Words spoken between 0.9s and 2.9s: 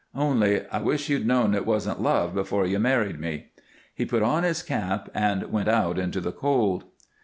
you'd known it wasn't love before you